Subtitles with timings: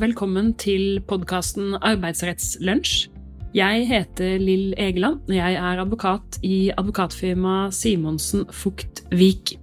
[0.00, 3.10] velkommen til podkasten Arbeidsrettslunsj.
[3.52, 9.58] Jeg heter Lill Egeland, og jeg er advokat i advokatfirmaet Simonsen Fuktvik.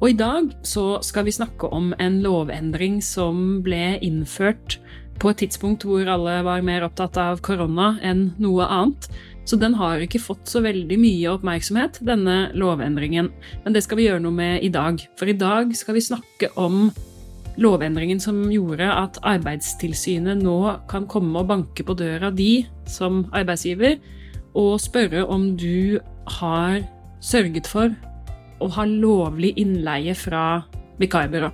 [0.00, 4.80] Og i dag så skal vi snakke om en lovendring som ble innført
[5.22, 9.06] på et tidspunkt hvor alle var mer opptatt av korona enn noe annet.
[9.48, 13.30] Så den har ikke fått så veldig mye oppmerksomhet, denne lovendringen.
[13.62, 14.98] Men det skal vi gjøre noe med i dag.
[15.18, 16.90] For i dag skal vi snakke om
[17.58, 20.58] lovendringen som gjorde at Arbeidstilsynet nå
[20.90, 23.98] kan komme og banke på døra di som arbeidsgiver
[24.58, 25.98] og spørre om du
[26.38, 26.82] har
[27.24, 27.94] sørget for
[28.62, 30.62] å ha lovlig innleie fra
[30.98, 31.50] vikarbyrå.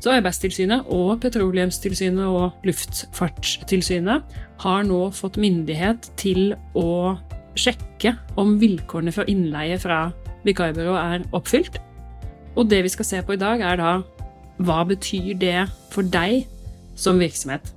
[0.00, 7.18] Så Arbeidstilsynet og Petroleumstilsynet og Luftfartstilsynet har nå fått myndighet til å
[7.58, 10.06] sjekke om vilkårene for innleie fra
[10.46, 11.76] vikarbyrå er oppfylt.
[12.56, 13.92] Og det vi skal se på i dag, er da
[14.60, 15.60] hva betyr det
[15.92, 16.44] for deg
[16.98, 17.72] som virksomhet?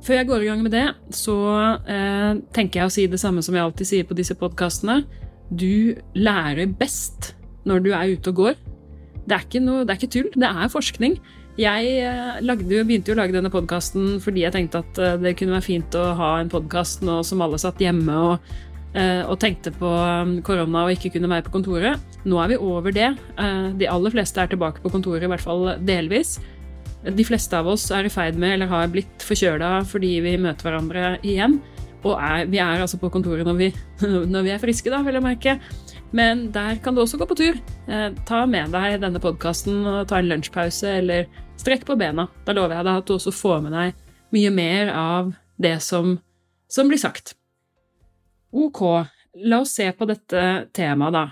[0.00, 1.36] Før jeg går i gang med det, så
[1.84, 5.02] eh, tenker jeg å si det samme som jeg alltid sier på disse podkastene.
[5.50, 7.34] Du lærer best
[7.68, 8.56] når du er ute og går.
[9.28, 11.18] Det er ikke, noe, det er ikke tull, det er forskning.
[11.60, 15.36] Jeg eh, lagde, begynte jo å lage denne podkasten fordi jeg tenkte at eh, det
[15.38, 18.52] kunne være fint å ha en podkast nå som alle satt hjemme og,
[18.90, 22.00] og, tenkte på um, korona og ikke kunne være på kontoret.
[22.26, 23.12] Nå er vi over det.
[23.78, 26.40] De aller fleste er tilbake på kontoret, i hvert fall delvis.
[27.00, 30.66] De fleste av oss er i ferd med eller har blitt forkjøla fordi vi møter
[30.66, 31.60] hverandre igjen.
[32.00, 33.70] Og er, vi er altså på kontoret når vi,
[34.34, 35.56] når vi er friske, da, vil jeg merke.
[36.16, 37.58] Men der kan du også gå på tur.
[37.88, 41.28] Eh, ta med deg denne podkasten og ta en lunsjpause, eller
[41.60, 42.26] strekk på bena.
[42.46, 46.18] Da lover jeg deg at du også får med deg mye mer av det som,
[46.70, 47.34] som blir sagt.
[48.50, 48.80] Ok,
[49.46, 51.26] la oss se på dette temaet, da.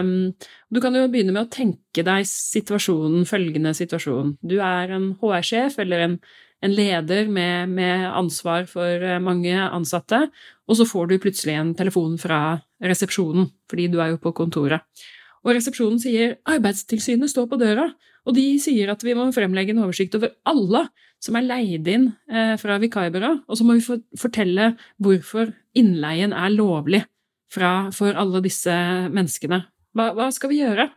[0.00, 0.32] Um,
[0.72, 4.36] du kan jo begynne med å tenke deg situasjonen, følgende situasjon.
[4.42, 6.18] Du er en HR-sjef eller en
[6.64, 10.26] en leder med, med, ansvar for eh, mange ansatte,
[10.66, 14.86] og så får du plutselig en telefon fra resepsjonen, fordi du er jo på kontoret.
[15.46, 17.86] Og resepsjonen sier Arbeidstilsynet står på døra,
[18.26, 20.88] og de sier at vi må fremlegge en oversikt over alle
[21.22, 26.50] som er leid inn eh, fra vikarbyrå, og så må vi fortelle hvorfor innleien er
[26.52, 27.04] lovlig
[27.52, 28.74] fra, for alle disse
[29.14, 29.62] menneskene.
[29.96, 30.90] Hva, hva skal vi gjøre?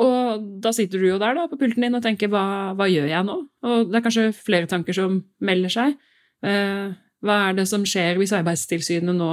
[0.00, 3.10] Og da sitter du jo der da, på pulten din og tenker hva, hva, gjør
[3.10, 3.36] jeg nå?
[3.66, 5.98] Og det er kanskje flere tanker som melder seg.
[6.46, 6.94] Eh,
[7.24, 9.30] hva er det som skjer hvis Arbeidstilsynet nå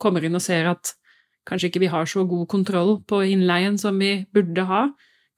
[0.00, 0.94] kommer inn og ser at
[1.48, 4.86] kanskje ikke vi har så god kontroll på innleien som vi burde ha?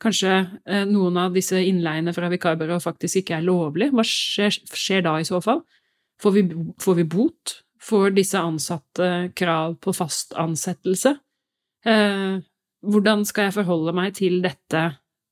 [0.03, 0.33] Kanskje
[0.69, 3.91] eh, noen av disse innleiene fra vikarbyrået faktisk ikke er lovlig?
[3.95, 5.63] Hva skjer, skjer, da i så fall?
[6.23, 6.45] Får vi,
[6.83, 7.61] får vi bot?
[7.87, 11.17] Får disse ansatte krav på fast ansettelse?
[11.87, 12.43] Eh,
[12.87, 14.89] hvordan skal jeg forholde meg til dette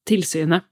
[0.09, 0.65] tilsynet?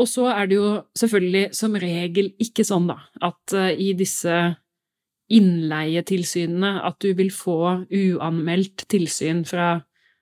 [0.00, 2.96] Og så er det jo selvfølgelig som regel ikke sånn, da,
[3.26, 4.36] at uh, i disse
[5.30, 9.76] innleietilsynene at du vil få uanmeldt tilsyn fra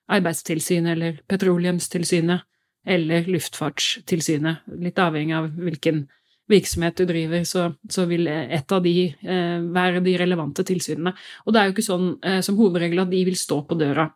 [0.09, 2.45] Arbeidstilsynet eller Petroleumstilsynet
[2.89, 4.69] eller Luftfartstilsynet.
[4.81, 6.07] Litt avhengig av hvilken
[6.49, 11.13] virksomhet du driver, så, så vil et av de eh, være de relevante tilsynene.
[11.45, 14.07] Og det er jo ikke sånn eh, som hovedregel at de vil stå på døra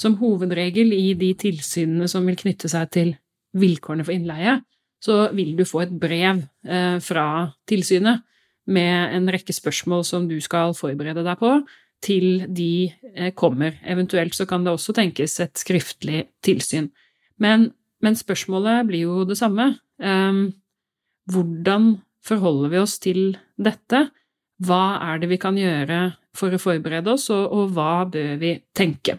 [0.00, 3.12] som hovedregel i de tilsynene som vil knytte seg til
[3.60, 4.60] vilkårene for innleie,
[5.02, 7.26] så vil du få et brev eh, fra
[7.68, 8.24] tilsynet
[8.70, 11.54] med en rekke spørsmål som du skal forberede deg på,
[12.04, 13.76] til de eh, kommer.
[13.84, 16.88] Eventuelt så kan det også tenkes et skriftlig tilsyn.
[17.40, 17.70] Men,
[18.00, 19.74] men spørsmålet blir jo det samme.
[20.00, 20.40] Eh,
[21.30, 21.90] hvordan
[22.24, 24.06] forholder vi oss til dette?
[24.60, 26.00] Hva er det vi kan gjøre
[26.36, 29.18] for å forberede oss, og, og hva bør vi tenke?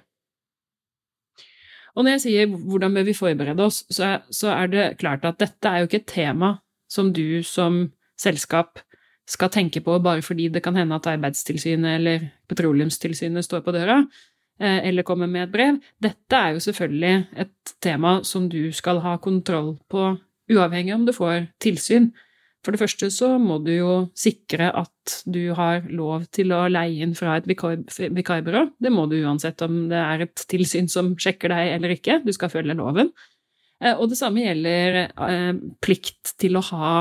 [1.92, 5.42] Og når jeg sier hvordan bør vi forberede oss, så, så er det klart at
[5.42, 6.54] dette er jo ikke et tema
[6.92, 7.84] som du som
[8.20, 8.80] selskap
[9.30, 14.02] skal tenke på bare fordi det kan hende at Arbeidstilsynet eller Petroleumstilsynet står på døra,
[14.60, 15.80] eh, eller kommer med et brev.
[16.02, 20.18] Dette er jo selvfølgelig et tema som du skal ha kontroll på,
[20.52, 22.12] uavhengig om du får tilsyn.
[22.62, 27.02] For det første så må du jo sikre at du har lov til å leie
[27.02, 28.68] inn fra et vikarbyrå.
[28.78, 32.20] Det må du uansett om det er et tilsyn som sjekker deg eller ikke.
[32.22, 33.10] Du skal følge loven.
[33.82, 36.92] Eh, og det samme gjelder eh, plikt til å ha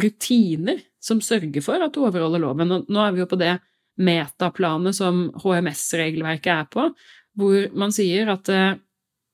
[0.00, 2.74] rutiner som sørger for at du overholder loven.
[2.76, 3.56] Og nå er vi jo på det
[4.00, 6.86] metaplanet som HMS-regelverket er på,
[7.38, 8.78] hvor man sier at eh,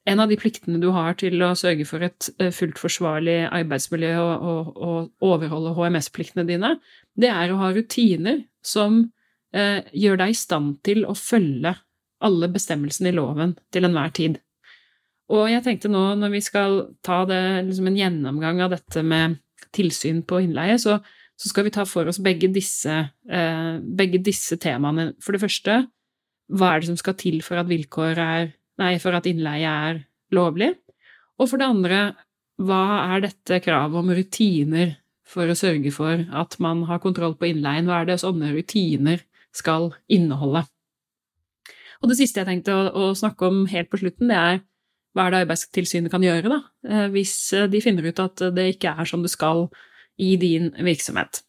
[0.07, 4.13] en av de pliktene du har til å sørge for et eh, fullt forsvarlig arbeidsmiljø
[4.23, 6.77] og, og, og overholde HMS-pliktene dine,
[7.19, 9.03] det er å ha rutiner som
[9.55, 11.75] eh, gjør deg i stand til å følge
[12.27, 14.39] alle bestemmelsene i loven til enhver tid.
[15.35, 19.41] Og jeg tenkte nå, når vi skal ta det, liksom en gjennomgang av dette med
[19.75, 21.01] tilsyn på innleie, så,
[21.37, 22.93] så skal vi ta for oss begge disse,
[23.29, 25.11] eh, begge disse, temaene.
[25.21, 25.83] For det første,
[26.49, 30.05] hva er det som skal til for at er Nei, for at innleie er
[30.37, 30.75] lovlig?
[31.41, 32.15] Og for det andre,
[32.61, 37.49] hva er dette kravet om rutiner for å sørge for at man har kontroll på
[37.49, 37.89] innleien?
[37.89, 39.25] Hva er det sånne rutiner
[39.57, 40.67] skal inneholde?
[42.03, 44.61] Og det siste jeg tenkte å, å snakke om helt på slutten, det er
[45.17, 48.75] hva er det Arbeidstilsynet kan gjøre da, eh, hvis eh, de finner ut at det
[48.75, 49.71] ikke er som det skal
[50.19, 51.43] i din virksomhet.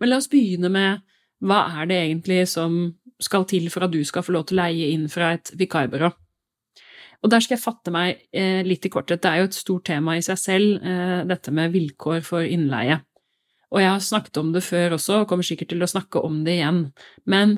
[0.00, 1.02] Men la oss begynne med
[1.42, 2.82] hva er det egentlig som
[3.22, 6.10] skal til for at du skal få lov til å leie inn fra et vikarbyrå?
[7.22, 9.22] Og der skal jeg fatte meg eh, litt i korthet.
[9.22, 10.86] Det er jo et stort tema i seg selv,
[11.30, 12.98] dette med vilkår for innleie.
[13.72, 16.42] Og jeg har snakket om det før også, og kommer sikkert til å snakke om
[16.44, 16.82] det igjen.
[17.24, 17.56] Men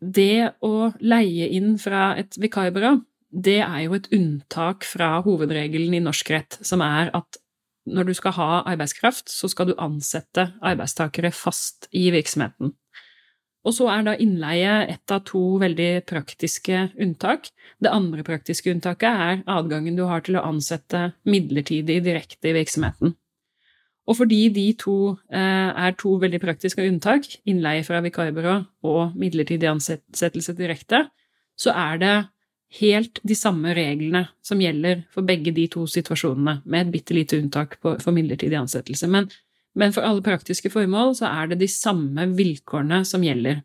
[0.00, 2.96] det å leie inn fra et vikarbyrå,
[3.34, 7.40] det er jo et unntak fra hovedregelen i norsk rett, som er at
[7.84, 12.72] når du skal ha arbeidskraft, så skal du ansette arbeidstakere fast i virksomheten.
[13.64, 17.48] Og så er da innleie et av to veldig praktiske unntak.
[17.80, 23.14] Det andre praktiske unntaket er adgangen du har til å ansette midlertidig direkte i virksomheten.
[24.04, 29.70] Og fordi de to eh, er to veldig praktiske unntak, innleie fra vikarbyrå og midlertidig
[29.70, 31.06] ansettelse direkte,
[31.56, 32.14] så er det
[32.80, 37.38] helt de samme reglene som gjelder for begge de to situasjonene, med et bitte lite
[37.40, 39.08] unntak for midlertidig ansettelse.
[39.10, 39.28] Men,
[39.78, 43.62] men for alle praktiske formål så er det de samme vilkårene som gjelder.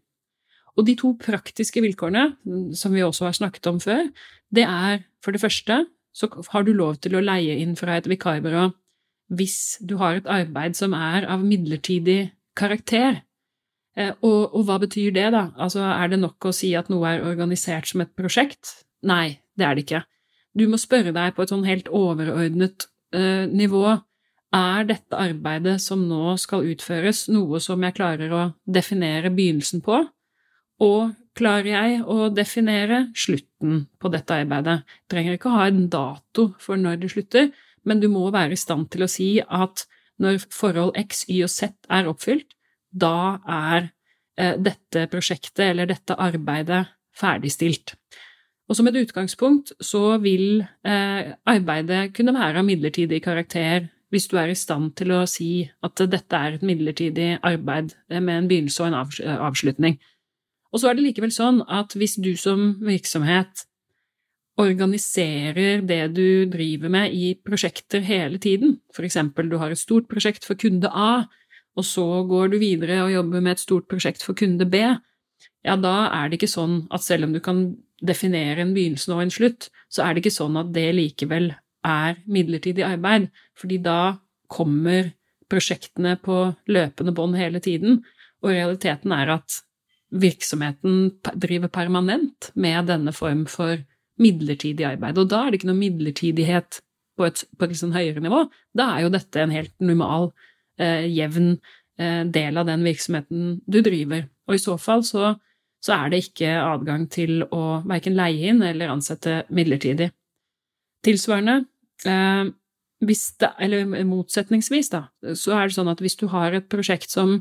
[0.77, 2.29] Og de to praktiske vilkårene,
[2.77, 4.05] som vi også har snakket om før,
[4.55, 5.83] det er for det første
[6.15, 8.69] så har du lov til å leie inn fra et vikarbyrå
[9.37, 13.21] hvis du har et arbeid som er av midlertidig karakter.
[13.97, 15.49] Eh, og, og, hva betyr det, da?
[15.53, 18.88] Altså, er det nok å si at noe er organisert som et prosjekt?
[19.07, 20.03] Nei, det er det ikke.
[20.57, 23.99] Du må spørre deg på et sånn helt overordnet uh, nivå.
[24.55, 30.01] Er dette arbeidet som nå skal utføres, noe som jeg klarer å definere begynnelsen på?
[30.81, 34.81] Og klarer jeg å definere slutten på dette arbeidet?
[35.11, 37.51] Trenger ikke ha en dato for når det slutter,
[37.85, 39.85] men du må være i stand til å si at
[40.19, 42.49] når forhold X, Y og Z er oppfylt,
[42.89, 43.91] da er
[44.39, 47.95] eh, dette prosjektet eller dette arbeidet ferdigstilt.
[48.69, 54.37] Og som et utgangspunkt så vil eh, arbeidet kunne være av midlertidig karakter hvis du
[54.41, 58.83] er i stand til å si at dette er et midlertidig arbeid med en begynnelse
[58.83, 59.97] og en avslutning.
[60.69, 63.65] Og så er det likevel sånn at hvis du som virksomhet
[64.59, 68.77] organiserer det du driver med i prosjekter hele tiden.
[68.95, 71.29] For eksempel du har et stort prosjekt for kunde A,
[71.77, 74.81] og så går du videre og jobber med et stort prosjekt for kunde B.
[75.63, 77.69] Ja, da er det ikke sånn at selv om du kan
[78.05, 81.51] definere en begynnelse og en slutt, så er det ikke sånn at det likevel
[81.85, 83.29] er midlertidig arbeid,
[83.59, 84.19] fordi da
[84.51, 85.13] kommer
[85.49, 88.03] prosjektene på løpende bånd hele tiden,
[88.43, 89.61] og realiteten er at
[90.09, 93.77] virksomheten driver permanent med denne form for
[94.19, 95.17] midlertidig arbeid.
[95.17, 96.79] Og da er det ikke noe midlertidighet
[97.19, 98.45] på et, på et sånn høyere nivå.
[98.75, 100.31] Da er jo dette en helt normal,
[100.79, 101.51] eh, jevn
[101.99, 104.25] eh, del av den virksomheten du driver.
[104.49, 105.35] Og i så fall så,
[105.83, 110.09] så er det ikke adgang til å verken leie inn eller ansette midlertidig.
[111.05, 111.61] Tilsvarende,
[112.05, 112.49] eh,
[112.99, 117.37] det, eller motsetningsvis, da, så er det sånn at hvis du har et prosjekt som,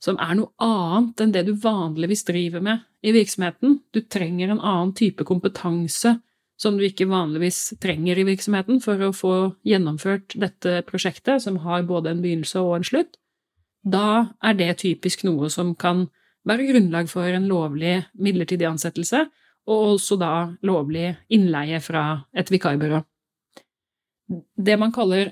[0.00, 3.80] som er noe annet enn det du vanligvis driver med i virksomheten.
[3.92, 6.16] Du trenger en annen type kompetanse
[6.62, 9.34] som du ikke vanligvis trenger i virksomheten for å få
[9.66, 13.18] gjennomført dette prosjektet, som har både en begynnelse og en slutt.
[13.82, 16.06] Da er det typisk noe som kan
[16.48, 19.24] være grunnlag for en lovlig midlertidig ansettelse,
[19.70, 20.32] og også da
[20.66, 23.02] lovlig innleie fra et vikarbyrå.
[24.56, 25.30] Det man kaller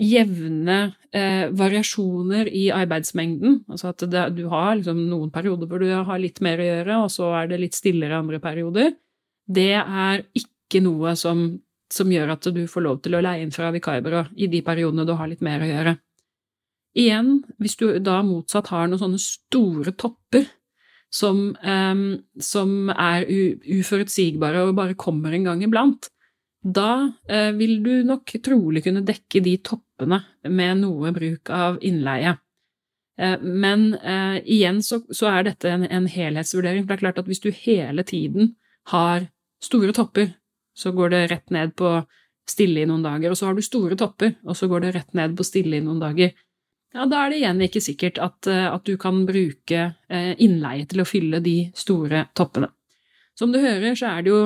[0.00, 0.76] jevne
[1.12, 3.60] eh, variasjoner i arbeidsmengden.
[3.68, 7.00] Altså at det, du har liksom noen perioder hvor du har litt mer å gjøre,
[7.04, 8.94] og så er det litt stillere andre perioder.
[9.46, 11.44] Det er ikke noe som,
[11.92, 15.06] som gjør at du får lov til å leie inn fra vikarbyrå i de periodene
[15.08, 15.96] du har litt mer å gjøre.
[16.98, 20.48] Igjen, hvis du da motsatt har noen sånne store topper
[21.10, 22.06] som, um,
[22.42, 23.26] som er
[23.78, 26.08] uforutsigbare og bare kommer en gang iblant,
[26.60, 30.20] da uh, vil du nok trolig kunne dekke de toppene
[30.50, 32.34] med noe bruk av innleie.
[33.20, 37.22] Uh, men uh, igjen så, så, er dette en, en, helhetsvurdering, for det er klart
[37.22, 38.54] at hvis du hele tiden
[38.90, 39.28] har
[39.62, 40.34] store topper,
[40.76, 42.00] så går det rett ned på
[42.50, 45.12] stille i noen dager, og så har du store topper, og så går det rett
[45.14, 46.32] ned på stille i noen dager.
[46.90, 50.88] Ja, da er det igjen ikke sikkert at, eh, at du kan bruke eh, innleie
[50.90, 52.72] til å fylle de store toppene.
[53.38, 54.40] Som du hører, så er det jo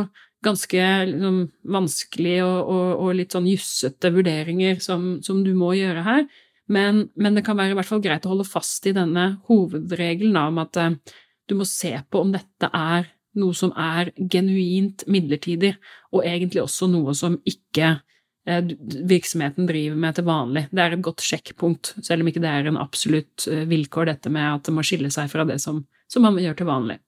[0.44, 1.38] ganske liksom,
[1.72, 6.26] vanskelig og, og, og, litt sånn jussete vurderinger som, som, du må gjøre her.
[6.68, 10.36] Men, men, det kan være i hvert fall greit å holde fast i denne hovedregelen
[10.40, 11.16] om at uh,
[11.48, 13.10] du må se på om dette er
[13.40, 15.74] noe som er genuint midlertidig,
[16.14, 17.96] og egentlig også noe som ikke
[18.44, 20.66] virksomheten driver med til vanlig.
[20.70, 24.32] Det er et godt sjekkpunkt, selv om ikke det er en absolutt uh, vilkår, dette
[24.32, 25.80] med at det må skille seg fra det som,
[26.12, 26.98] som man gjør til vanlig.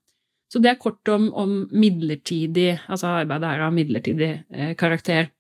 [0.53, 4.31] Så det er kort om, om midlertidig, altså arbeidet er av midlertidig
[4.79, 5.33] karakter.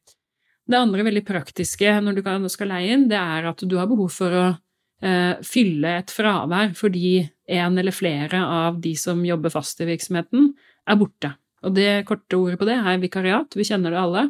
[0.66, 4.10] Det andre veldig praktiske når du skal leie inn, det er at du har behov
[4.10, 9.80] for å eh, fylle et fravær fordi en eller flere av de som jobber fast
[9.80, 10.50] i virksomheten,
[10.86, 11.32] er borte.
[11.66, 14.26] Og det korte ordet på det er vikariat, vi kjenner det alle.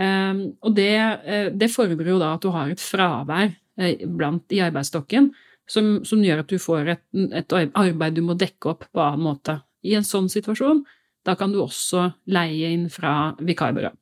[0.00, 0.92] Eh, og det,
[1.24, 5.30] eh, det, fordrer jo da at du har et fravær eh, blant, i arbeidsstokken
[5.70, 7.04] som, som, gjør at du får et,
[7.36, 9.60] et arbeid du må dekke opp på annen måte.
[9.86, 10.82] I en sånn situasjon,
[11.24, 13.92] da kan du også leie inn fra vikarbyrå.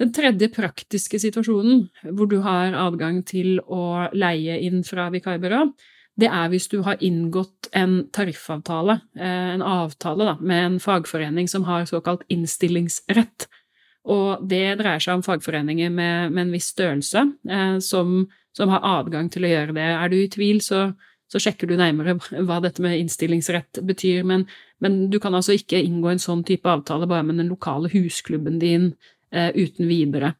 [0.00, 1.84] Den tredje praktiske situasjonen
[2.16, 5.66] hvor du har adgang til å leie inn fra vikarbyrå,
[6.20, 11.48] det er hvis du har inngått en tariffavtale, eh, en avtale da, med en fagforening
[11.48, 13.48] som har såkalt innstillingsrett.
[14.10, 18.24] Og det dreier seg om fagforeninger med, med en viss størrelse eh, som,
[18.56, 19.88] som, har adgang til å gjøre det.
[19.94, 20.88] Er du i tvil, så,
[21.30, 22.18] så sjekker du nærmere
[22.48, 24.48] hva dette med innstillingsrett betyr, men,
[24.82, 28.58] men, du kan altså ikke inngå en sånn type avtale bare med den lokale husklubben
[28.62, 28.94] din
[29.32, 30.34] Eh, uten videre.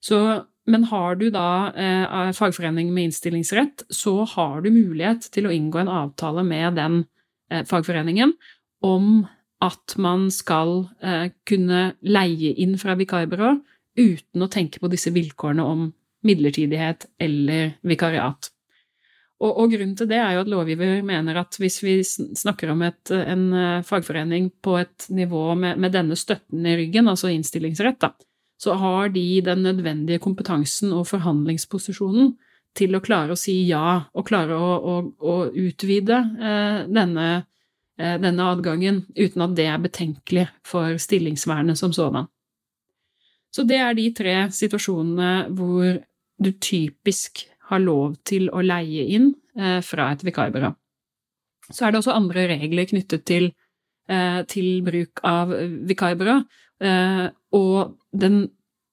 [0.00, 5.52] Så, men har du da eh, fagforening med innstillingsrett, så har du mulighet til å
[5.52, 7.02] inngå en avtale med den
[7.52, 8.32] eh, fagforeningen
[8.80, 9.26] om
[9.60, 13.54] at man skal eh, kunne leie inn fra vikarbyrå
[14.00, 15.90] uten å tenke på disse vilkårene om
[16.24, 18.50] midlertidighet eller vikariat.
[19.40, 22.82] Og, og, grunnen til det er jo at lovgiver mener at hvis vi snakker om
[22.84, 28.02] et, en eh, fagforening på et nivå med, med, denne støtten i ryggen, altså innstillingsrett,
[28.04, 28.12] da,
[28.60, 32.34] så har de den nødvendige kompetansen og forhandlingsposisjonen
[32.76, 37.30] til å klare å si ja, og klare å, å, å utvide eh, denne,
[38.22, 42.28] denne, adgangen uten at det er betenkelig for stillingsvernet som sådan.
[43.50, 45.98] Så det er de tre situasjonene hvor
[46.40, 50.70] du typisk har lov til å leie inn eh, fra et vikarbyrå.
[51.70, 53.50] Så er det også andre regler knyttet til,
[54.10, 55.52] eh, til bruk av
[55.90, 56.40] vikarbyrå,
[56.80, 58.46] Eh, og den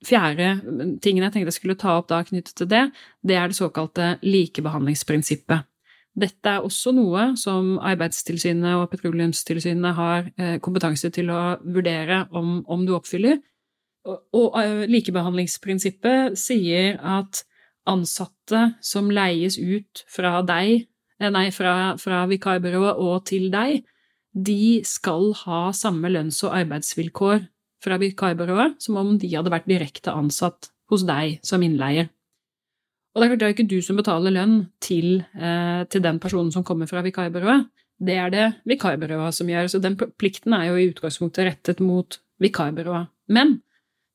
[0.06, 0.58] fjerde
[1.02, 2.84] tingen jeg tenkte jeg skulle ta opp da knyttet til det,
[3.24, 5.66] det er det såkalte likebehandlingsprinsippet.
[6.18, 12.64] Dette er også noe som Arbeidstilsynet og Petroleumstilsynet har eh, kompetanse til å vurdere om,
[12.66, 13.38] om du oppfyller.
[14.08, 17.44] Og, eh, likebehandlingsprinsippet sier at
[17.88, 20.88] ansatte som leies ut fra deg,
[21.22, 23.86] nei, fra, fra vikarbyrået og til deg,
[24.34, 27.46] de skal ha samme lønns- og arbeidsvilkår
[27.84, 32.10] fra vikarbyrået som om de hadde vært direkte ansatt hos deg som innleier.
[33.18, 36.20] Og det er klart det er ikke du som betaler lønn til, eh, til den
[36.22, 37.66] personen som kommer fra vikarbyrået,
[37.98, 42.20] det er det vikarbyrået som gjør, så den plikten er jo i utgangspunktet rettet mot
[42.40, 43.08] vikarbyrået.
[43.28, 43.64] Men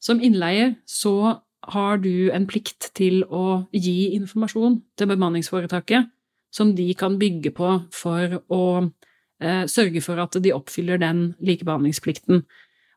[0.01, 1.41] som innleier så
[1.75, 6.07] har du en plikt til å gi informasjon til bemanningsforetaket
[6.55, 8.63] som de kan bygge på for å
[9.43, 12.45] eh, sørge for at de oppfyller den likebehandlingsplikten.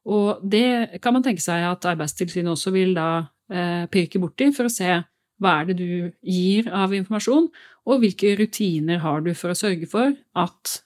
[0.06, 4.70] Og det kan man tenke seg at Arbeidstilsynet også vil da eh, pirke borti for
[4.70, 5.02] å se
[5.42, 7.50] hva er det du gir av informasjon,
[7.86, 10.80] og hvilke rutiner har du for å sørge for at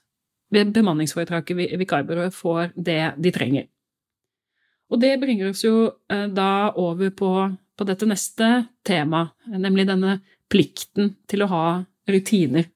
[0.50, 3.68] bemanningsforetaket vikarbyrået får det de trenger.
[4.90, 7.30] Og det bringer oss jo eh, da over på,
[7.78, 8.50] på dette neste
[8.86, 10.18] temaet, nemlig denne
[10.50, 11.64] plikten til å ha
[12.10, 12.66] rutiner.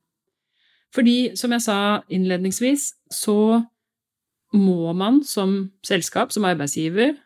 [0.94, 3.64] Fordi, som jeg sa innledningsvis, så
[4.54, 7.16] må man som selskap, som arbeidsgiver,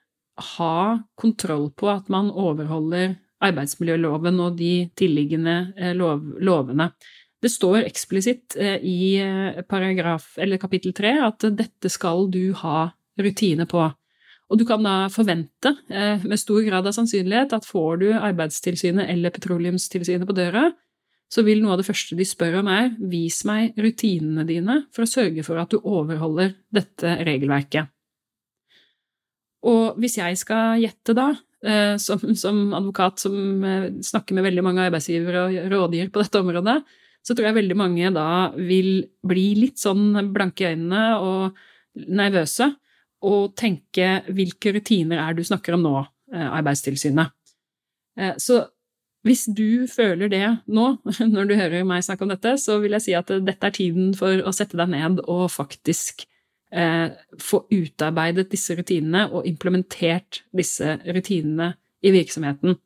[0.56, 6.90] ha kontroll på at man overholder arbeidsmiljøloven og de tilliggende eh, lov, lovene.
[7.38, 13.66] Det står eksplisitt eh, i eh, paragraf, kapittel tre at dette skal du ha rutine
[13.70, 13.86] på.
[14.48, 19.34] Og du kan da forvente, med stor grad av sannsynlighet, at får du Arbeidstilsynet eller
[19.34, 20.70] Petroleumstilsynet på døra,
[21.28, 25.04] så vil noe av det første de spør om er vis meg rutinene dine for
[25.04, 27.92] å sørge for at du overholder dette regelverket.
[29.68, 31.32] Og hvis jeg skal gjette da,
[31.98, 36.76] som, som advokat som eh, snakker med veldig mange arbeidsgivere og rådgir på dette området,
[37.26, 41.58] så tror jeg veldig mange da vil bli litt sånn blanke i øynene og
[41.98, 42.70] nervøse
[43.26, 45.96] og tenke hvilke rutiner er det du snakker om nå,
[46.34, 47.34] eh, Arbeidstilsynet?
[48.42, 48.56] Så
[49.26, 50.86] hvis du føler det nå,
[51.34, 54.10] når du hører meg snakke om dette, så vil jeg si at dette er tiden
[54.18, 56.24] for å sette deg ned og faktisk
[56.72, 57.08] eh,
[57.40, 61.72] få utarbeidet disse rutinene og implementert disse rutinene
[62.04, 62.76] i virksomheten.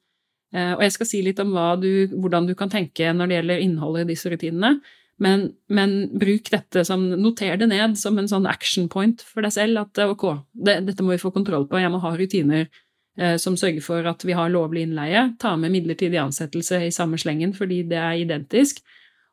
[0.53, 3.65] Eh, og jeg skal si litt om du, hvordan du kan tenke når det gjelder
[3.65, 4.77] innholdet i disse rutinene.
[5.23, 9.55] Men, men, bruk dette som Noter det ned som en sånn action point for deg
[9.55, 9.85] selv.
[9.85, 11.79] At ok, det, dette må vi få kontroll på.
[11.79, 15.29] Jeg må ha rutiner eh, som sørger for at vi har lovlig innleie.
[15.43, 18.83] Ta med midlertidig ansettelse i samme slengen fordi det er identisk.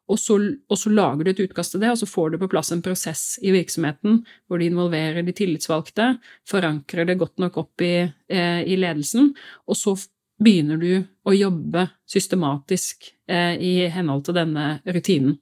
[0.10, 2.50] Og så, og så, lager du et utkast til det, og så får du på
[2.50, 6.16] plass en prosess i virksomheten hvor du involverer de tillitsvalgte,
[6.50, 9.36] forankrer det godt nok opp i, eh, i ledelsen,
[9.70, 9.94] og så
[10.40, 10.92] begynner du
[11.28, 15.38] å jobbe systematisk eh, i henhold til denne rutinen.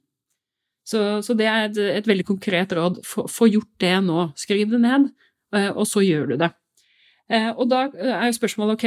[0.88, 3.02] Så, så det er et, et, veldig konkret råd.
[3.04, 4.30] Få gjort det nå.
[4.40, 5.10] Skriv det ned,
[5.56, 6.48] eh, og så gjør du det.
[7.28, 8.86] Eh, og da er jo spørsmålet ok,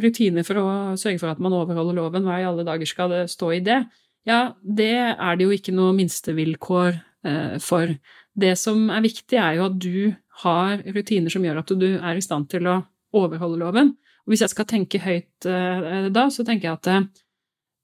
[0.00, 0.68] rutiner for å
[1.00, 3.82] sørge for at man overholder loven, hva i alle dager skal det stå i det?
[4.28, 7.92] Ja, det er det jo ikke noe minstevilkår eh, for.
[8.34, 10.14] Det som er viktig, er jo at du
[10.44, 12.80] har rutiner som gjør at du er i stand til å
[13.14, 13.92] overholde loven.
[14.24, 17.24] Og hvis jeg skal tenke høyt uh, da, så tenker jeg at uh,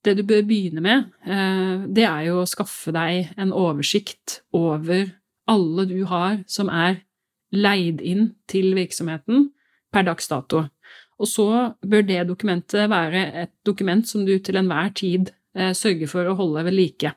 [0.02, 1.10] det du bør begynne med,
[1.92, 5.10] det er jo å skaffe deg en oversikt over
[5.44, 7.02] alle du har som er
[7.52, 9.50] leid inn til virksomheten
[9.92, 10.64] per dags dato.
[11.20, 11.46] Og så
[11.84, 16.62] bør det dokumentet være et dokument som du til enhver tid sørger for å holde
[16.66, 17.10] ved like.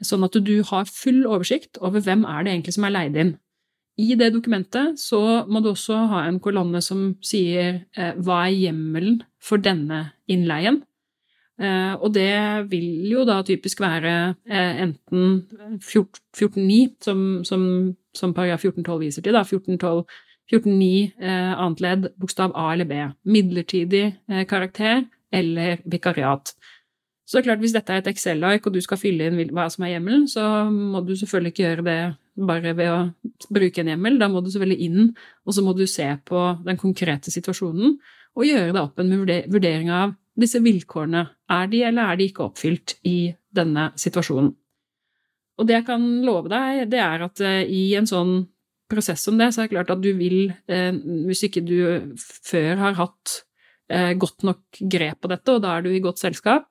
[0.00, 3.34] Sånn at du har full oversikt over hvem er det egentlig som er leid inn.
[4.00, 8.54] I det dokumentet så må du også ha en kolonne som sier eh, hva er
[8.56, 10.80] hjemmelen for denne innleien.
[11.60, 14.14] Eh, og det vil jo da typisk være
[14.48, 15.42] eh, enten
[15.82, 17.62] 14.9, som, som,
[18.16, 20.04] som paragraf 14.12 viser til, da, 14.12
[20.50, 20.86] 14.9
[21.20, 23.04] eh, annet ledd, bokstav A eller B.
[23.30, 26.54] Midlertidig eh, karakter eller vikariat.
[27.30, 29.68] Så det er klart, hvis dette er et Excel-ark, og du skal fylle inn hva
[29.70, 31.98] som er hjemmelen, så må du selvfølgelig ikke gjøre det
[32.50, 32.96] bare ved å
[33.54, 34.16] bruke en hjemmel.
[34.18, 35.12] Da må du selvfølgelig inn,
[35.46, 38.00] og så må du se på den konkrete situasjonen
[38.34, 39.14] og gjøre deg opp en
[39.46, 41.22] vurdering av disse vilkårene.
[41.54, 44.50] Er de eller er de ikke oppfylt i denne situasjonen?
[45.60, 48.40] Og det jeg kan love deg, det er at eh, i en sånn
[48.90, 50.90] prosess som det, så er det klart at du vil, eh,
[51.28, 51.76] hvis ikke du
[52.18, 53.36] før har hatt
[53.92, 56.66] eh, godt nok grep på dette, og da er du i godt selskap,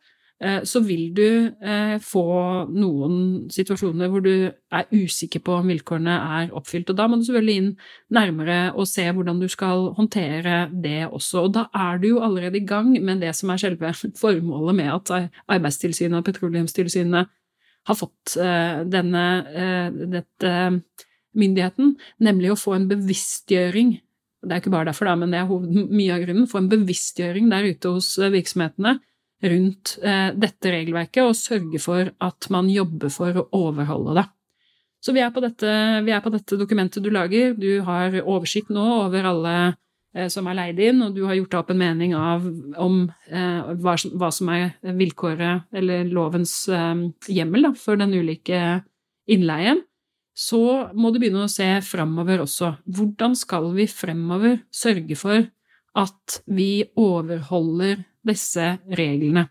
[0.64, 2.24] så vil du eh, få
[2.72, 3.16] noen
[3.52, 6.94] situasjoner hvor du er usikker på om vilkårene er oppfylt.
[6.94, 7.74] Og da må du selvfølgelig inn
[8.16, 11.44] nærmere og se hvordan du skal håndtere det også.
[11.44, 13.92] Og da er du jo allerede i gang med det som er selve
[14.24, 15.14] formålet med at
[15.58, 17.36] Arbeidstilsynet og Petroleumstilsynet
[17.90, 19.26] har fått eh, denne
[20.16, 20.56] dette
[21.40, 23.98] myndigheten, nemlig å få en bevisstgjøring
[24.40, 26.46] det er ikke bare derfor, da, men det er mye av grunnen.
[26.48, 28.94] Få en bevisstgjøring der ute hos virksomhetene
[29.44, 34.26] rundt eh, dette regelverket og sørge for at man jobber for å overholde det.
[35.00, 35.74] Så vi er, dette,
[36.04, 37.54] vi er, på dette, dokumentet du lager.
[37.56, 39.54] Du har oversikt nå over alle
[40.16, 42.44] eh, som er leid inn, og du har gjort deg opp en mening av
[42.76, 48.82] om eh, hva, hva, som er vilkåret, eller lovens eh, hjemmel, da, for den ulike
[49.30, 49.86] innleien.
[50.40, 50.60] Så
[50.96, 52.74] må du begynne å se framover også.
[52.88, 55.48] Hvordan skal vi fremover sørge for
[56.00, 59.48] at vi overholder disse reglene?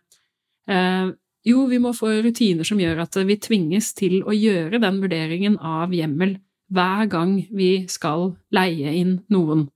[0.69, 1.15] Eh,
[1.49, 5.57] jo, vi må få rutiner som gjør at vi tvinges til å gjøre den vurderingen
[5.65, 6.37] av hjemmel
[6.69, 9.69] hver gang vi skal leie inn noen.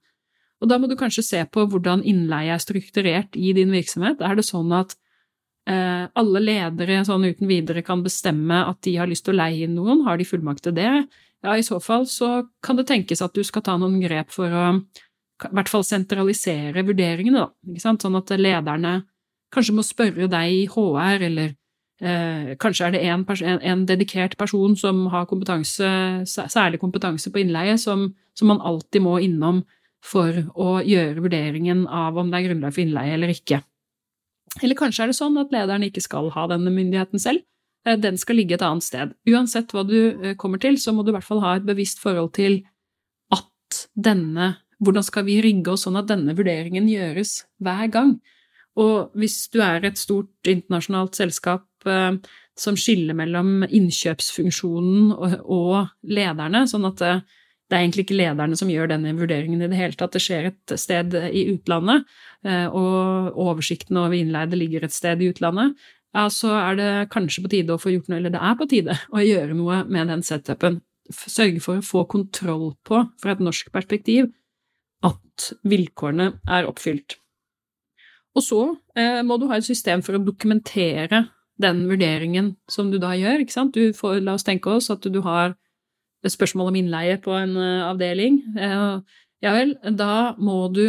[0.62, 4.20] Og da må du kanskje se på hvordan innleie er strukturert i din virksomhet.
[4.22, 4.94] Er det sånn at
[5.66, 9.66] eh, alle ledere sånn uten videre kan bestemme at de har lyst til å leie
[9.66, 10.04] inn noen?
[10.06, 10.92] Har de fullmakt til det?
[11.42, 14.54] Ja, i så fall så kan det tenkes at du skal ta noen grep for
[14.54, 14.66] å
[15.48, 17.80] i hvert fall sentralisere vurderingene, da.
[17.82, 19.00] Sånn at lederne
[19.52, 21.52] kanskje må spørre deg i HR, eller
[22.02, 25.92] eh, kanskje er det en, en, en, dedikert person som har kompetanse,
[26.26, 29.62] særlig kompetanse på innleie, som, som, man alltid må innom
[30.02, 33.60] for å gjøre vurderingen av om det er grunnlag for innleie eller ikke.
[34.60, 37.44] Eller kanskje er det sånn at lederen ikke skal ha denne myndigheten selv,
[37.86, 39.14] eh, den skal ligge et annet sted.
[39.28, 42.02] Uansett hva du eh, kommer til, så må du i hvert fall ha et bevisst
[42.02, 42.62] forhold til
[43.32, 48.16] at denne hvordan skal vi rigge oss sånn at denne vurderingen gjøres hver gang?
[48.80, 52.16] Og hvis du er et stort internasjonalt selskap eh,
[52.58, 57.14] som skiller mellom innkjøpsfunksjonen og, lederne, sånn at det,
[57.68, 60.50] det, er egentlig ikke lederne som gjør denne vurderingen i det hele tatt, det skjer
[60.50, 62.08] et sted i utlandet,
[62.48, 65.76] eh, og oversikten over innleide ligger et sted i utlandet,
[66.12, 68.68] ja, så er det kanskje på tide å få gjort noe, eller det er på
[68.68, 70.82] tide å gjøre noe med den setupen.
[71.12, 74.28] Sørge for å få kontroll på, fra et norsk perspektiv,
[75.06, 77.18] at vilkårene er oppfylt.
[78.36, 78.60] Og så
[78.96, 81.26] eh, må du ha et system for å dokumentere
[81.62, 83.42] den vurderingen som du da gjør.
[83.42, 83.76] ikke sant?
[83.98, 85.54] Får, la oss tenke oss at du har
[86.22, 88.40] et spørsmål om innleie på en uh, avdeling.
[88.56, 90.86] Eh, ja vel, da må du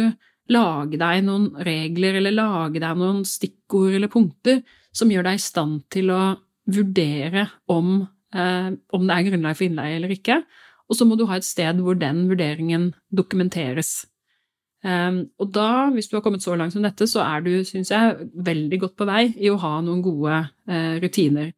[0.52, 4.60] lage deg noen regler eller lage deg noen stikkord eller punkter
[4.94, 6.22] som gjør deg i stand til å
[6.70, 10.42] vurdere om, eh, om det er grunnlag for innleie eller ikke.
[10.90, 14.02] Og så må du ha et sted hvor den vurderingen dokumenteres.
[14.84, 17.88] Um, og da, hvis du har kommet så langt som dette, så er du, syns
[17.92, 21.54] jeg, veldig godt på vei i å ha noen gode uh, rutiner.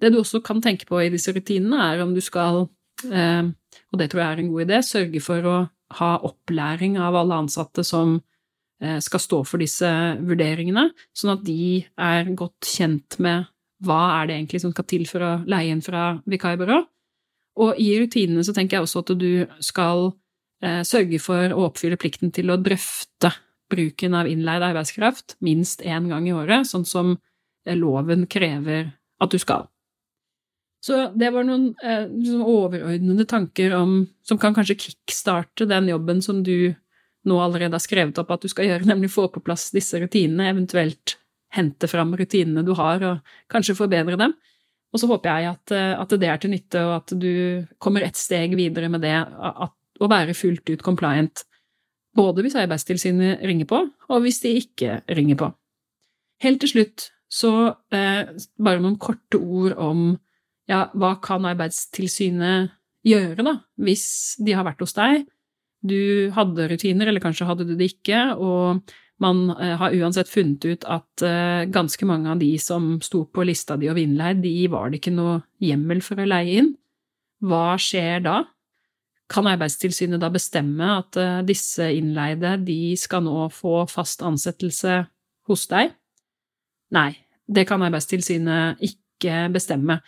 [0.00, 2.64] Det du også kan tenke på i disse rutinene, er om du skal,
[3.04, 3.44] uh,
[3.92, 5.58] og det tror jeg er en god idé, sørge for å
[6.00, 9.90] ha opplæring av alle ansatte som uh, skal stå for disse
[10.24, 13.50] vurderingene, sånn at de er godt kjent med
[13.84, 16.80] hva er det egentlig som skal til for å leie inn fra vikarbyrå.
[17.60, 19.32] Og i rutinene så tenker jeg også at du
[19.64, 20.10] skal
[20.64, 23.32] eh, sørge for å oppfylle plikten til å drøfte
[23.70, 27.14] bruken av innleid arbeidskraft minst én gang i året, sånn som
[27.66, 29.68] eh, loven krever at du skal.
[30.80, 36.22] Så det var noen eh, liksom overordnede tanker om, som kan kanskje kickstarte den jobben
[36.24, 36.72] som du
[37.28, 40.48] nå allerede har skrevet opp at du skal gjøre, nemlig få på plass disse rutinene,
[40.48, 41.18] eventuelt
[41.52, 44.32] hente fram rutinene du har, og kanskje forbedre dem.
[44.90, 47.32] Og så håper jeg at, eh, at, det er til nytte, og at du
[47.82, 51.44] kommer et steg videre med det, at å være fullt ut compliant,
[52.16, 55.50] både hvis Arbeidstilsynet ringer på, og hvis de ikke ringer på.
[56.42, 57.52] Helt til slutt så
[57.94, 60.06] eh, bare noen korte ord om
[60.70, 62.72] ja, hva kan Arbeidstilsynet
[63.06, 64.08] gjøre, da, hvis
[64.42, 65.28] de har vært hos deg,
[65.80, 68.82] du hadde rutiner, eller kanskje hadde du det ikke, og
[69.20, 73.44] man eh, har uansett funnet ut at eh, ganske mange av de som sto på
[73.44, 76.72] lista di og innleid, de var det ikke noe hjemmel for å leie inn.
[77.44, 78.38] Hva skjer da?
[79.30, 84.96] Kan Arbeidstilsynet da bestemme at uh, disse innleide de skal nå få fast ansettelse
[85.48, 85.94] hos deg?
[86.90, 87.12] Nei,
[87.46, 90.00] det kan Arbeidstilsynet ikke bestemme.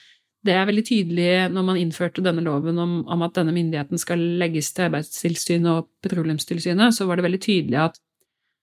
[0.43, 4.21] Det er veldig tydelig når man innførte denne loven om, om at denne myndigheten skal
[4.43, 8.03] legges til Arbeidstilsynet og Petroleumstilsynet, så var det veldig tydelig at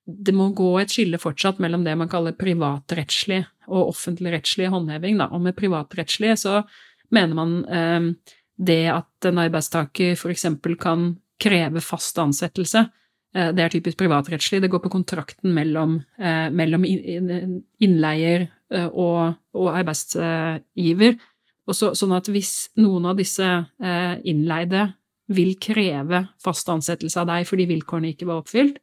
[0.10, 5.20] det må gå et skille fortsatt mellom det man kaller privatrettslig og offentligrettslig håndheving.
[5.22, 5.30] Da.
[5.36, 6.64] Og med privatrettslig så
[7.14, 10.46] mener man eh, det at en arbeidstaker f.eks.
[10.82, 12.84] kan kreve fast ansettelse,
[13.36, 14.62] eh, det er typisk privatrettslig.
[14.62, 21.20] Det går på kontrakten mellom, eh, mellom innleier eh, og, og arbeidsgiver.
[21.70, 23.46] Og så, sånn at hvis noen av disse
[24.26, 24.88] innleide
[25.30, 28.80] vil kreve fast ansettelse av deg fordi vilkårene ikke var oppfylt,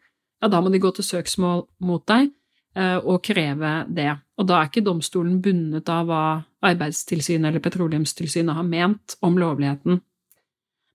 [0.47, 2.33] ja, da må de gå til søksmål mot deg
[2.77, 4.11] og kreve det.
[4.37, 6.25] Og da er ikke domstolen bundet av hva
[6.69, 10.03] Arbeidstilsynet eller Petroleumstilsynet har ment om lovligheten.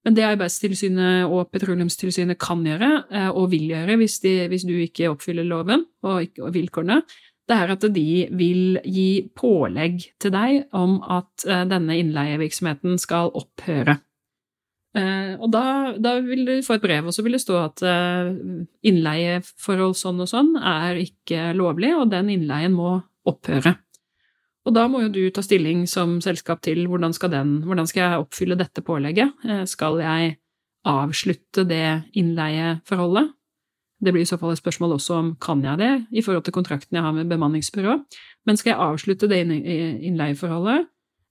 [0.06, 4.74] Men det Arbeidstilsynet og Petroleumstilsynet kan gjøre, eh, og vil gjøre hvis, de, hvis du
[4.74, 7.02] ikke oppfyller loven og, og vilkårene,
[7.50, 13.34] det er at de vil gi pålegg til deg om at eh, denne innleievirksomheten skal
[13.38, 14.00] opphøre.
[14.98, 15.64] Eh, og da,
[15.96, 17.86] da, vil du få et brev, og så vil det stå at
[18.88, 23.78] innleieforhold sånn og sånn er ikke lovlig, og den innleien må opphøre.
[24.68, 28.04] Og da må jo du ta stilling som selskap til hvordan skal, den, hvordan skal
[28.04, 29.34] jeg oppfylle dette pålegget.
[29.46, 30.36] Uh, skal jeg
[30.88, 33.32] avslutte det innleieforholdet?
[34.02, 36.56] Det blir i så fall et spørsmål også om kan jeg det i forhold til
[36.56, 38.00] kontrakten jeg har med bemanningsbyrå.
[38.50, 40.88] Men skal jeg avslutte det innleieforholdet,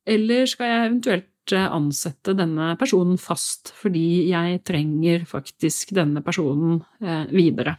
[0.06, 1.26] eller skal jeg eventuelt
[1.58, 7.78] ansette denne personen fast fordi jeg trenger faktisk denne personen eh, videre?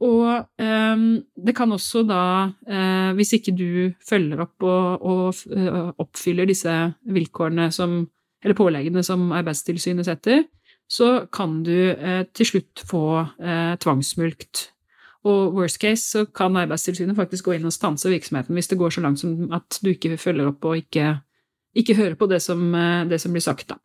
[0.00, 1.02] Og um,
[1.36, 5.42] det kan også da, uh, hvis ikke du følger opp og,
[6.00, 6.72] oppfyller disse
[7.04, 8.06] vilkårene som
[8.40, 10.46] Eller påleggene som Arbeidstilsynet setter,
[10.88, 11.92] så kan du
[12.32, 13.26] til slutt få
[13.84, 14.70] tvangsmulkt.
[15.28, 18.94] Og worst case så kan Arbeidstilsynet faktisk gå inn og stanse virksomheten hvis det går
[18.94, 21.18] så langt som at du ikke følger opp og ikke,
[21.76, 22.72] ikke høre på det som,
[23.08, 23.78] det som blir sagt, da.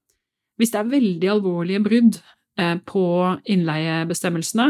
[0.57, 2.17] Hvis det er veldig alvorlige brudd
[2.87, 3.05] på
[3.51, 4.69] innleiebestemmelsene,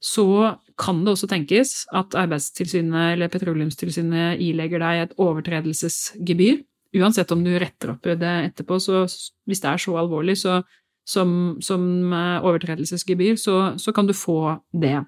[0.00, 6.60] så kan det også tenkes at Arbeidstilsynet eller Petroleumstilsynet ilegger deg et overtredelsesgebyr.
[6.98, 9.02] Uansett om du retter opp det etterpå, så
[9.48, 10.60] hvis det er så alvorlig så,
[11.08, 11.82] som, som,
[12.14, 15.02] eh, overtredelsesgebyr, så, så, kan du få det.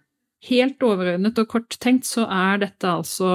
[0.50, 3.32] Helt overordnet og kort tenkt så er dette altså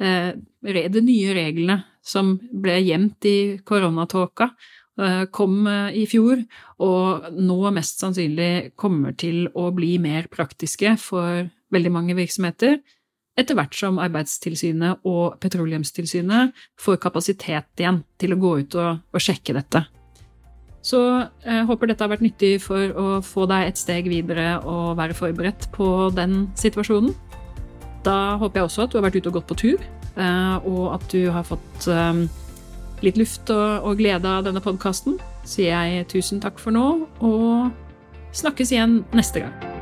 [0.00, 0.32] eh,
[0.64, 4.50] de nye reglene som ble gjemt i koronatåka,
[4.94, 6.38] Eh, kom eh, i fjor,
[6.86, 12.78] og nå mest sannsynlig kommer til å bli mer praktiske for veldig mange virksomheter,
[13.34, 19.24] etter hvert som Arbeidstilsynet og Petroleumstilsynet får kapasitet igjen til å gå ut og, og
[19.24, 19.82] sjekke dette.
[20.84, 21.00] Så
[21.42, 24.94] jeg eh, håper dette har vært nyttig for å få deg et steg videre og
[25.00, 27.10] være forberedt på den situasjonen.
[28.06, 31.06] Da håper jeg også at du har vært ute og gått på tur, og at
[31.10, 31.88] du har fått
[33.04, 36.86] litt luft og, og glede av denne podkasten, sier jeg tusen takk for nå,
[37.20, 39.73] og snakkes igjen neste gang.